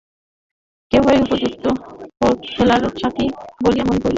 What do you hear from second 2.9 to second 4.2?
সাখী বলিয়া মনে হইল না।